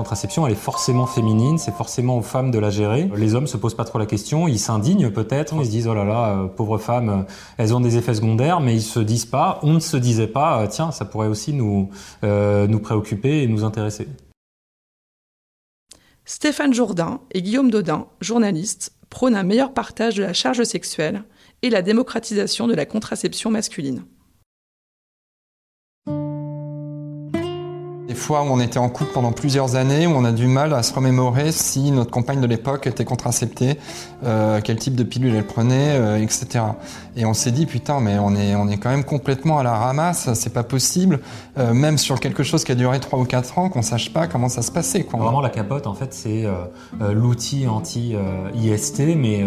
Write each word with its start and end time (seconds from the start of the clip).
contraception, 0.00 0.46
elle 0.46 0.54
est 0.54 0.56
forcément 0.56 1.06
féminine, 1.06 1.58
c'est 1.58 1.74
forcément 1.74 2.16
aux 2.16 2.22
femmes 2.22 2.50
de 2.50 2.58
la 2.58 2.70
gérer. 2.70 3.10
Les 3.14 3.34
hommes 3.34 3.46
se 3.46 3.58
posent 3.58 3.74
pas 3.74 3.84
trop 3.84 3.98
la 3.98 4.06
question, 4.06 4.48
ils 4.48 4.58
s'indignent 4.58 5.10
peut-être, 5.10 5.54
ils 5.58 5.66
se 5.66 5.70
disent 5.70 5.86
oh 5.86 5.92
là 5.92 6.04
là, 6.04 6.30
euh, 6.30 6.46
pauvres 6.46 6.78
femmes, 6.78 7.08
euh, 7.10 7.32
elles 7.58 7.74
ont 7.74 7.80
des 7.80 7.98
effets 7.98 8.14
secondaires, 8.14 8.60
mais 8.60 8.74
ils 8.74 8.82
se 8.82 9.00
disent 9.00 9.26
pas, 9.26 9.60
on 9.62 9.74
ne 9.74 9.78
se 9.80 9.98
disait 9.98 10.26
pas, 10.26 10.66
tiens, 10.68 10.90
ça 10.90 11.04
pourrait 11.04 11.28
aussi 11.28 11.52
nous, 11.52 11.90
nous 12.22 12.80
préoccuper 12.80 13.42
et 13.42 13.46
nous 13.46 13.62
intéresser. 13.64 14.08
Stéphane 16.24 16.72
Jourdain 16.72 17.20
et 17.32 17.42
Guillaume 17.42 17.70
Dodin, 17.70 18.06
journalistes, 18.22 18.94
prônent 19.10 19.36
un 19.36 19.42
meilleur 19.42 19.74
partage 19.74 20.14
de 20.14 20.22
la 20.22 20.32
charge 20.32 20.62
sexuelle 20.62 21.24
et 21.62 21.68
la 21.68 21.82
démocratisation 21.82 22.66
de 22.68 22.74
la 22.74 22.86
contraception 22.86 23.50
masculine. 23.50 24.04
Des 28.10 28.16
fois 28.16 28.42
où 28.42 28.46
on 28.46 28.58
était 28.58 28.80
en 28.80 28.88
couple 28.88 29.12
pendant 29.14 29.30
plusieurs 29.30 29.76
années, 29.76 30.08
où 30.08 30.10
on 30.10 30.24
a 30.24 30.32
du 30.32 30.48
mal 30.48 30.74
à 30.74 30.82
se 30.82 30.92
remémorer 30.92 31.52
si 31.52 31.92
notre 31.92 32.10
compagne 32.10 32.40
de 32.40 32.46
l'époque 32.48 32.88
était 32.88 33.04
contraceptée, 33.04 33.78
euh, 34.24 34.60
quel 34.64 34.78
type 34.78 34.96
de 34.96 35.04
pilule 35.04 35.36
elle 35.36 35.46
prenait, 35.46 35.92
euh, 35.92 36.20
etc. 36.20 36.64
Et 37.14 37.24
on 37.24 37.34
s'est 37.34 37.52
dit 37.52 37.66
putain, 37.66 38.00
mais 38.00 38.18
on 38.18 38.34
est 38.34 38.56
on 38.56 38.66
est 38.66 38.78
quand 38.78 38.90
même 38.90 39.04
complètement 39.04 39.60
à 39.60 39.62
la 39.62 39.74
ramasse, 39.74 40.28
c'est 40.34 40.52
pas 40.52 40.64
possible, 40.64 41.20
euh, 41.56 41.72
même 41.72 41.98
sur 41.98 42.18
quelque 42.18 42.42
chose 42.42 42.64
qui 42.64 42.72
a 42.72 42.74
duré 42.74 42.98
3 42.98 43.16
ou 43.16 43.24
4 43.24 43.58
ans, 43.58 43.68
qu'on 43.68 43.82
sache 43.82 44.12
pas 44.12 44.26
comment 44.26 44.48
ça 44.48 44.62
se 44.62 44.72
passait. 44.72 45.06
Vraiment 45.12 45.40
la 45.40 45.48
capote, 45.48 45.86
en 45.86 45.94
fait, 45.94 46.12
c'est 46.12 46.46
l'outil 46.98 47.68
anti-IST, 47.68 49.14
mais 49.16 49.46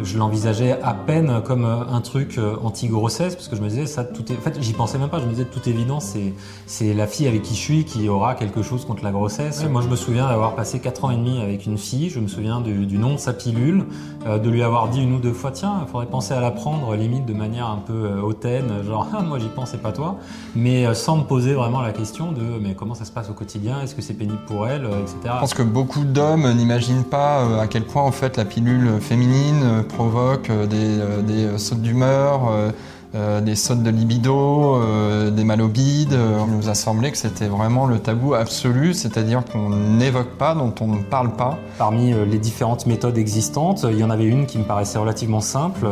je 0.00 0.18
l'envisageais 0.18 0.78
à 0.84 0.94
peine 0.94 1.42
comme 1.44 1.64
un 1.64 2.00
truc 2.00 2.38
anti-grossesse, 2.62 3.34
parce 3.34 3.48
que 3.48 3.56
je 3.56 3.60
me 3.60 3.68
disais 3.68 3.86
ça 3.86 4.04
tout 4.04 4.30
est, 4.30 4.36
en 4.36 4.40
fait, 4.40 4.56
j'y 4.60 4.72
pensais 4.72 4.98
même 4.98 5.10
pas, 5.10 5.18
je 5.18 5.24
me 5.24 5.30
disais 5.30 5.46
tout 5.46 5.68
évident, 5.68 5.98
c'est 5.98 6.32
c'est 6.66 6.94
la 6.94 7.08
fille 7.08 7.26
avec 7.26 7.42
qui 7.42 7.56
je 7.56 7.60
suis 7.60 7.84
qui 7.84 8.03
aura 8.08 8.34
quelque 8.34 8.62
chose 8.62 8.84
contre 8.84 9.04
la 9.04 9.10
grossesse. 9.10 9.64
Moi, 9.70 9.82
je 9.82 9.88
me 9.88 9.96
souviens 9.96 10.28
d'avoir 10.28 10.54
passé 10.54 10.80
4 10.80 11.04
ans 11.04 11.10
et 11.10 11.16
demi 11.16 11.40
avec 11.40 11.66
une 11.66 11.78
fille. 11.78 12.10
Je 12.10 12.20
me 12.20 12.28
souviens 12.28 12.60
du, 12.60 12.98
nom 12.98 13.14
de 13.14 13.18
sa 13.18 13.32
pilule, 13.32 13.84
euh, 14.26 14.38
de 14.38 14.48
lui 14.50 14.62
avoir 14.62 14.88
dit 14.88 15.02
une 15.02 15.14
ou 15.14 15.18
deux 15.18 15.32
fois 15.32 15.50
tiens, 15.50 15.80
il 15.82 15.90
faudrait 15.90 16.06
penser 16.06 16.34
à 16.34 16.40
la 16.40 16.50
prendre, 16.50 16.94
limite 16.94 17.26
de 17.26 17.34
manière 17.34 17.66
un 17.66 17.78
peu 17.78 17.92
euh, 17.92 18.22
hautaine, 18.22 18.82
genre 18.86 19.08
ah, 19.12 19.22
moi 19.28 19.38
j'y 19.38 19.48
pensais 19.48 19.78
pas 19.78 19.92
toi, 19.92 20.16
mais 20.54 20.86
euh, 20.86 20.94
sans 20.94 21.16
me 21.18 21.24
poser 21.24 21.54
vraiment 21.54 21.80
la 21.80 21.92
question 21.92 22.32
de 22.32 22.42
mais 22.60 22.74
comment 22.74 22.94
ça 22.94 23.04
se 23.04 23.12
passe 23.12 23.30
au 23.30 23.34
quotidien, 23.34 23.80
est-ce 23.82 23.94
que 23.94 24.02
c'est 24.02 24.14
pénible 24.14 24.44
pour 24.46 24.66
elle, 24.68 24.84
etc. 24.84 25.16
Je 25.24 25.40
pense 25.40 25.54
que 25.54 25.62
beaucoup 25.62 26.04
d'hommes 26.04 26.50
n'imaginent 26.54 27.04
pas 27.04 27.60
à 27.60 27.66
quel 27.66 27.84
point 27.84 28.02
en 28.02 28.12
fait 28.12 28.36
la 28.36 28.44
pilule 28.44 29.00
féminine 29.00 29.84
provoque 29.88 30.50
des, 30.50 30.98
des 31.26 31.58
sautes 31.58 31.82
d'humeur 31.82 32.72
euh, 33.14 33.40
des 33.40 33.54
sautes 33.54 33.84
de 33.84 33.90
libido, 33.90 34.74
euh, 34.74 35.30
des 35.30 35.44
malobides. 35.44 36.14
On 36.14 36.48
nous 36.48 36.68
a 36.68 36.74
semblé 36.74 37.12
que 37.12 37.16
c'était 37.16 37.46
vraiment 37.46 37.86
le 37.86 38.00
tabou 38.00 38.34
absolu, 38.34 38.92
c'est-à-dire 38.92 39.44
qu'on 39.44 39.70
n'évoque 39.70 40.30
pas, 40.36 40.56
dont 40.56 40.74
on 40.80 40.88
ne 40.88 41.02
parle 41.02 41.36
pas. 41.36 41.56
Parmi 41.78 42.12
euh, 42.12 42.24
les 42.24 42.38
différentes 42.38 42.86
méthodes 42.86 43.16
existantes, 43.16 43.86
il 43.88 43.98
y 43.98 44.02
en 44.02 44.10
avait 44.10 44.24
une 44.24 44.46
qui 44.46 44.58
me 44.58 44.64
paraissait 44.64 44.98
relativement 44.98 45.40
simple, 45.40 45.86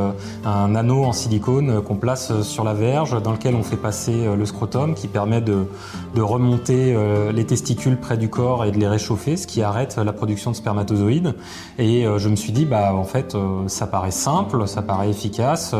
un 0.44 0.74
anneau 0.74 1.04
en 1.04 1.12
silicone 1.12 1.80
qu'on 1.82 1.94
place 1.94 2.42
sur 2.42 2.64
la 2.64 2.74
verge, 2.74 3.20
dans 3.22 3.32
lequel 3.32 3.54
on 3.54 3.62
fait 3.62 3.76
passer 3.76 4.34
le 4.36 4.44
scrotum, 4.44 4.94
qui 4.94 5.06
permet 5.06 5.40
de, 5.40 5.66
de 6.14 6.22
remonter 6.22 6.96
les 7.32 7.46
testicules 7.46 7.96
près 7.96 8.16
du 8.16 8.28
corps 8.28 8.64
et 8.64 8.70
de 8.70 8.78
les 8.78 8.88
réchauffer, 8.88 9.36
ce 9.36 9.46
qui 9.46 9.62
arrête 9.62 9.96
la 9.96 10.12
production 10.12 10.50
de 10.50 10.56
spermatozoïdes. 10.56 11.34
Et 11.78 12.04
je 12.16 12.28
me 12.28 12.36
suis 12.36 12.52
dit, 12.52 12.64
bah 12.64 12.94
en 12.94 13.04
fait, 13.04 13.36
ça 13.66 13.86
paraît 13.86 14.10
simple, 14.10 14.66
ça 14.66 14.82
paraît 14.82 15.10
efficace. 15.10 15.74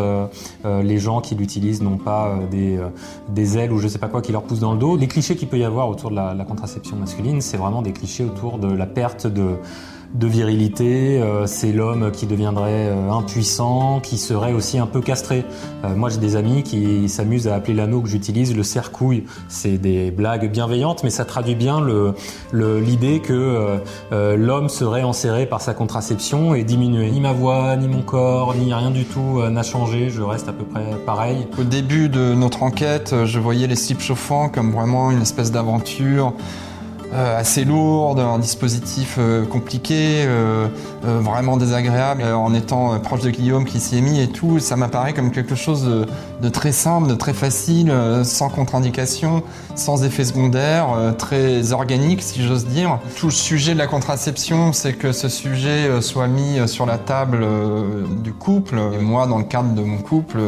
les 0.64 0.98
gens 0.98 1.20
qui 1.20 1.31
l'utilisent 1.34 1.82
n'ont 1.82 1.98
pas 1.98 2.28
euh, 2.28 2.46
des, 2.46 2.76
euh, 2.76 2.88
des, 3.28 3.58
ailes 3.58 3.72
ou 3.72 3.78
je 3.78 3.88
sais 3.88 3.98
pas 3.98 4.08
quoi 4.08 4.22
qui 4.22 4.32
leur 4.32 4.42
poussent 4.42 4.60
dans 4.60 4.72
le 4.72 4.78
dos. 4.78 4.96
Les 4.96 5.08
clichés 5.08 5.36
qu'il 5.36 5.48
peut 5.48 5.58
y 5.58 5.64
avoir 5.64 5.88
autour 5.88 6.10
de 6.10 6.16
la 6.16 6.44
contraception 6.44 6.96
masculine, 6.96 7.40
c'est 7.40 7.56
vraiment 7.56 7.82
des 7.82 7.92
clichés 7.92 8.24
autour 8.24 8.58
de 8.58 8.72
la 8.72 8.86
perte 8.86 9.26
de 9.26 9.56
de 10.14 10.26
virilité, 10.26 11.20
euh, 11.22 11.46
c'est 11.46 11.72
l'homme 11.72 12.10
qui 12.10 12.26
deviendrait 12.26 12.88
euh, 12.88 13.10
impuissant, 13.10 14.00
qui 14.00 14.18
serait 14.18 14.52
aussi 14.52 14.78
un 14.78 14.86
peu 14.86 15.00
castré. 15.00 15.44
Euh, 15.84 15.94
moi 15.94 16.10
j'ai 16.10 16.18
des 16.18 16.36
amis 16.36 16.62
qui 16.62 17.08
s'amusent 17.08 17.48
à 17.48 17.54
appeler 17.54 17.74
l'anneau 17.74 18.02
que 18.02 18.08
j'utilise 18.08 18.54
le 18.54 18.62
cercouille. 18.62 19.24
C'est 19.48 19.78
des 19.78 20.10
blagues 20.10 20.50
bienveillantes, 20.50 21.02
mais 21.02 21.10
ça 21.10 21.24
traduit 21.24 21.54
bien 21.54 21.80
l'idée 22.52 23.20
que 23.20 23.80
l'homme 24.10 24.68
serait 24.68 25.02
enserré 25.02 25.46
par 25.46 25.60
sa 25.60 25.74
contraception 25.74 26.54
et 26.54 26.64
diminué. 26.64 27.10
Ni 27.10 27.20
ma 27.20 27.32
voix, 27.32 27.76
ni 27.76 27.88
mon 27.88 28.02
corps, 28.02 28.54
ni 28.54 28.72
rien 28.72 28.90
du 28.90 29.04
tout 29.04 29.40
n'a 29.42 29.62
changé, 29.62 30.10
je 30.10 30.22
reste 30.22 30.48
à 30.48 30.52
peu 30.52 30.64
près 30.64 30.84
pareil. 31.06 31.46
Au 31.58 31.64
début 31.64 32.08
de 32.08 32.34
notre 32.34 32.62
enquête, 32.62 33.14
je 33.24 33.38
voyais 33.38 33.66
les 33.66 33.76
slips 33.76 34.00
chauffants 34.00 34.48
comme 34.48 34.72
vraiment 34.72 35.10
une 35.10 35.22
espèce 35.22 35.50
d'aventure. 35.50 36.34
Euh, 37.14 37.38
assez 37.38 37.66
lourde, 37.66 38.20
un 38.20 38.38
dispositif 38.38 39.16
euh, 39.18 39.44
compliqué, 39.44 40.24
euh, 40.26 40.68
vraiment 41.02 41.58
désagréable. 41.58 42.22
en 42.22 42.54
étant 42.54 42.98
proche 43.00 43.20
de 43.20 43.28
Guillaume 43.28 43.66
qui 43.66 43.80
s'y 43.80 43.98
est 43.98 44.00
mis 44.00 44.20
et 44.20 44.28
tout, 44.28 44.60
ça 44.60 44.76
m'apparaît 44.76 45.12
comme 45.12 45.30
quelque 45.30 45.54
chose 45.54 46.06
de, 46.40 46.48
très 46.48 46.72
simple, 46.72 47.08
de 47.08 47.14
très 47.14 47.34
facile, 47.34 47.92
sans 48.22 48.48
contre-indication, 48.48 49.42
sans 49.74 50.04
effet 50.04 50.24
secondaire, 50.24 50.86
très 51.18 51.72
organique 51.72 52.22
si 52.22 52.42
j'ose 52.42 52.66
dire. 52.66 52.98
Tout 53.16 53.26
le 53.26 53.32
sujet 53.32 53.74
de 53.74 53.78
la 53.78 53.88
contraception, 53.88 54.72
c'est 54.72 54.92
que 54.92 55.12
ce 55.12 55.28
sujet 55.28 56.00
soit 56.00 56.28
mis 56.28 56.66
sur 56.68 56.86
la 56.86 56.98
table 56.98 57.44
du 58.22 58.32
couple. 58.32 58.80
Et 58.98 59.02
moi, 59.02 59.26
dans 59.26 59.38
le 59.38 59.44
cadre 59.44 59.74
de 59.74 59.82
mon 59.82 59.98
couple, 59.98 60.38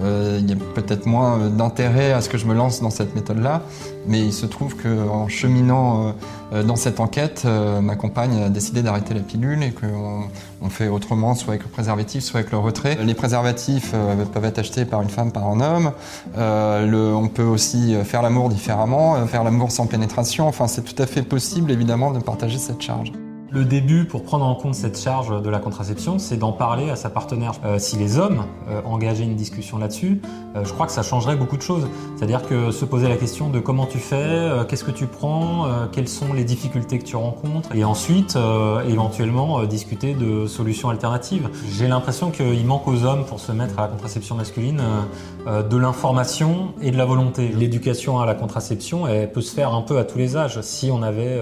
il 0.00 0.48
y 0.48 0.52
a 0.52 0.56
peut-être 0.74 1.06
moins 1.06 1.38
euh, 1.38 1.48
d'intérêt 1.48 2.12
à 2.12 2.20
ce 2.20 2.28
que 2.28 2.38
je 2.38 2.46
me 2.46 2.54
lance 2.54 2.80
dans 2.80 2.90
cette 2.90 3.14
méthode-là, 3.14 3.62
mais 4.06 4.20
il 4.20 4.32
se 4.32 4.46
trouve 4.46 4.74
qu'en 4.76 5.28
cheminant 5.28 6.14
euh, 6.52 6.62
dans 6.62 6.76
cette 6.76 7.00
enquête, 7.00 7.46
ma 7.82 7.96
compagne 7.96 8.42
a 8.44 8.48
décidé 8.48 8.82
d'arrêter 8.82 9.14
la 9.14 9.20
pilule 9.20 9.62
et 9.62 9.72
qu'on 9.72 10.24
on 10.62 10.68
fait 10.68 10.88
autrement, 10.88 11.34
soit 11.34 11.54
avec 11.54 11.64
le 11.64 11.68
préservatif, 11.68 12.22
soit 12.22 12.40
avec 12.40 12.52
le 12.52 12.58
retrait. 12.58 12.96
Les 13.02 13.14
préservatifs 13.14 13.92
peuvent 14.32 14.44
être 14.44 14.58
achetés 14.58 14.84
par 14.84 15.02
une 15.02 15.10
femme, 15.10 15.32
par 15.32 15.48
un 15.48 15.60
homme. 15.60 15.92
Le, 16.36 17.12
on 17.12 17.26
peut 17.26 17.42
aussi 17.42 17.96
faire 18.04 18.22
l'amour 18.22 18.50
différemment, 18.50 19.26
faire 19.26 19.42
l'amour 19.42 19.72
sans 19.72 19.86
pénétration. 19.86 20.46
Enfin, 20.46 20.68
c'est 20.68 20.82
tout 20.82 21.00
à 21.02 21.06
fait 21.06 21.22
possible, 21.22 21.72
évidemment, 21.72 22.12
de 22.12 22.20
partager 22.20 22.58
cette 22.58 22.80
charge. 22.80 23.10
Le 23.54 23.64
début 23.64 24.04
pour 24.04 24.24
prendre 24.24 24.44
en 24.44 24.56
compte 24.56 24.74
cette 24.74 24.98
charge 24.98 25.40
de 25.40 25.48
la 25.48 25.60
contraception, 25.60 26.18
c'est 26.18 26.36
d'en 26.36 26.50
parler 26.50 26.90
à 26.90 26.96
sa 26.96 27.08
partenaire. 27.08 27.52
Euh, 27.64 27.78
si 27.78 27.96
les 27.96 28.18
hommes 28.18 28.46
euh, 28.68 28.80
engageaient 28.84 29.22
une 29.22 29.36
discussion 29.36 29.78
là-dessus, 29.78 30.20
euh, 30.56 30.64
je 30.64 30.72
crois 30.72 30.86
que 30.86 30.92
ça 30.92 31.04
changerait 31.04 31.36
beaucoup 31.36 31.56
de 31.56 31.62
choses. 31.62 31.86
C'est-à-dire 32.16 32.42
que 32.42 32.72
se 32.72 32.84
poser 32.84 33.08
la 33.08 33.14
question 33.14 33.50
de 33.50 33.60
comment 33.60 33.86
tu 33.86 33.98
fais, 33.98 34.50
qu'est-ce 34.68 34.82
que 34.82 34.90
tu 34.90 35.06
prends, 35.06 35.68
quelles 35.92 36.08
sont 36.08 36.32
les 36.32 36.42
difficultés 36.42 36.98
que 36.98 37.04
tu 37.04 37.14
rencontres, 37.14 37.72
et 37.74 37.84
ensuite 37.84 38.36
éventuellement 38.88 39.64
discuter 39.64 40.14
de 40.14 40.46
solutions 40.46 40.90
alternatives. 40.90 41.48
J'ai 41.70 41.86
l'impression 41.86 42.30
qu'il 42.30 42.64
manque 42.64 42.88
aux 42.88 43.04
hommes 43.04 43.24
pour 43.24 43.40
se 43.40 43.52
mettre 43.52 43.78
à 43.78 43.82
la 43.82 43.88
contraception 43.88 44.36
masculine 44.36 44.80
de 45.46 45.76
l'information 45.76 46.72
et 46.80 46.90
de 46.90 46.96
la 46.96 47.04
volonté. 47.04 47.48
L'éducation 47.48 48.20
à 48.20 48.26
la 48.26 48.34
contraception, 48.34 49.06
elle 49.06 49.30
peut 49.30 49.42
se 49.42 49.54
faire 49.54 49.74
un 49.74 49.82
peu 49.82 49.98
à 49.98 50.04
tous 50.04 50.18
les 50.18 50.36
âges. 50.36 50.60
Si 50.62 50.90
on 50.90 51.02
avait 51.02 51.40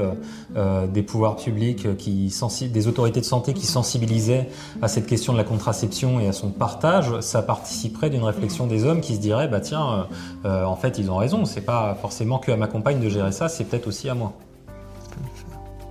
des 0.92 1.02
pouvoirs 1.02 1.36
publics 1.36 1.86
des 2.10 2.88
autorités 2.88 3.20
de 3.20 3.24
santé 3.24 3.52
qui 3.54 3.66
sensibilisaient 3.66 4.48
à 4.80 4.88
cette 4.88 5.06
question 5.06 5.32
de 5.32 5.38
la 5.38 5.44
contraception 5.44 6.20
et 6.20 6.28
à 6.28 6.32
son 6.32 6.50
partage, 6.50 7.20
ça 7.20 7.42
participerait 7.42 8.10
d'une 8.10 8.24
réflexion 8.24 8.66
des 8.66 8.84
hommes 8.84 9.00
qui 9.00 9.14
se 9.14 9.20
diraient 9.20 9.48
bah 9.48 9.60
tiens, 9.60 10.06
euh, 10.44 10.48
euh, 10.48 10.64
en 10.64 10.76
fait 10.76 10.98
ils 10.98 11.10
ont 11.10 11.16
raison, 11.16 11.44
c'est 11.44 11.60
pas 11.60 11.96
forcément 12.00 12.38
que 12.38 12.52
à 12.52 12.56
ma 12.56 12.66
compagne 12.66 13.00
de 13.00 13.08
gérer 13.08 13.32
ça, 13.32 13.48
c'est 13.48 13.64
peut-être 13.64 13.86
aussi 13.86 14.08
à 14.08 14.14
moi. 14.14 14.32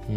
Mm. 0.09 0.15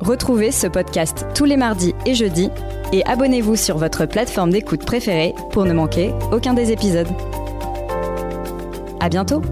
Retrouvez 0.00 0.50
ce 0.50 0.66
podcast 0.66 1.26
tous 1.34 1.44
les 1.44 1.56
mardis 1.56 1.94
et 2.06 2.14
jeudis 2.14 2.50
et 2.92 3.04
abonnez-vous 3.06 3.56
sur 3.56 3.78
votre 3.78 4.06
plateforme 4.06 4.50
d'écoute 4.50 4.84
préférée 4.84 5.34
pour 5.52 5.64
ne 5.64 5.72
manquer 5.72 6.12
aucun 6.32 6.54
des 6.54 6.72
épisodes. 6.72 7.08
À 9.00 9.08
bientôt! 9.08 9.42